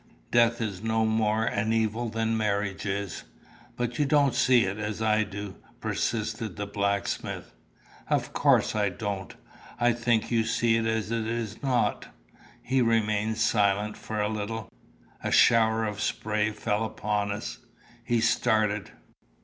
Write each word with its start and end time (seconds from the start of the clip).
Death 0.31 0.61
is 0.61 0.81
no 0.81 1.05
more 1.05 1.45
an 1.45 1.71
evil 1.71 2.09
than 2.09 2.35
marriage 2.35 2.87
is." 2.87 3.21
"But 3.77 3.99
you 3.99 4.05
don't 4.05 4.33
see 4.33 4.65
it 4.65 4.79
as 4.79 4.99
I 4.99 5.23
do," 5.23 5.57
persisted 5.79 6.55
the 6.55 6.65
blacksmith. 6.65 7.53
"Of 8.09 8.33
course 8.33 8.75
I 8.75 8.89
don't. 8.89 9.35
I 9.79 9.93
think 9.93 10.31
you 10.31 10.43
see 10.43 10.75
it 10.75 10.87
as 10.87 11.11
it 11.11 11.27
is 11.27 11.61
not." 11.61 12.07
He 12.63 12.81
remained 12.81 13.37
silent 13.37 13.95
for 13.95 14.19
a 14.19 14.27
little. 14.27 14.69
A 15.23 15.29
shower 15.31 15.85
of 15.85 16.01
spray 16.01 16.49
fell 16.49 16.83
upon 16.83 17.31
us. 17.31 17.59
He 18.03 18.21
started. 18.21 18.89